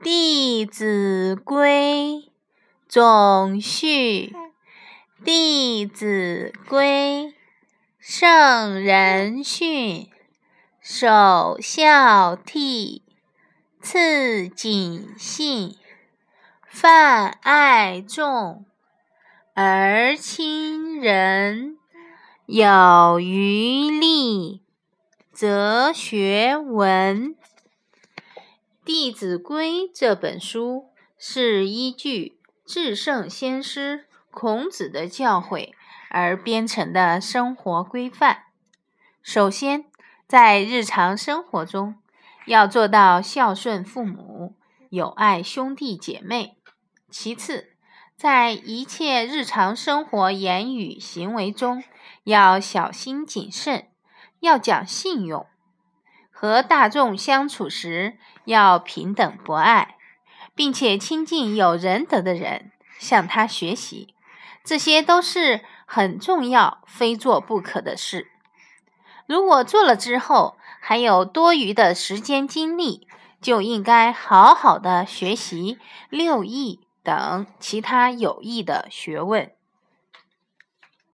[0.02, 2.24] 《弟子规》
[2.88, 4.28] 总序，
[5.22, 7.26] 《弟子规》
[7.98, 10.08] 圣人训，
[10.80, 13.02] 首孝悌，
[13.82, 15.76] 次谨信，
[16.66, 18.64] 泛爱众，
[19.52, 21.76] 而亲仁。
[22.46, 24.62] 有余力，
[25.30, 27.34] 则学文。
[28.92, 35.74] 《弟子规》这本书是依据至圣先师孔子的教诲
[36.08, 38.46] 而编成的生活规范。
[39.22, 39.84] 首先，
[40.26, 41.94] 在日常生活中
[42.46, 44.56] 要做到孝顺父母、
[44.88, 46.56] 友爱兄弟姐妹；
[47.08, 47.76] 其次，
[48.16, 51.84] 在一切日常生活言语行为中
[52.24, 53.86] 要小心谨慎，
[54.40, 55.46] 要讲信用。
[56.40, 59.96] 和大众相处时要平等博爱，
[60.54, 64.14] 并且亲近有仁德的人，向他学习，
[64.64, 68.30] 这些都是很重要、非做不可的事。
[69.26, 73.06] 如果做了之后还有多余的时间精力，
[73.42, 79.52] 就应该好好的学习六艺等其他有益的学问。